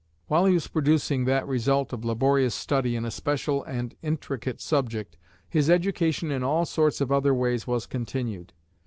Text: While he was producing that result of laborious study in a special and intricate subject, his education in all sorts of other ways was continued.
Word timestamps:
While 0.25 0.45
he 0.47 0.55
was 0.55 0.67
producing 0.67 1.25
that 1.25 1.47
result 1.47 1.93
of 1.93 2.03
laborious 2.03 2.55
study 2.55 2.95
in 2.95 3.05
a 3.05 3.11
special 3.11 3.63
and 3.65 3.93
intricate 4.01 4.59
subject, 4.59 5.15
his 5.47 5.69
education 5.69 6.31
in 6.31 6.41
all 6.41 6.65
sorts 6.65 7.01
of 7.01 7.11
other 7.11 7.35
ways 7.35 7.67
was 7.67 7.85
continued. 7.85 8.51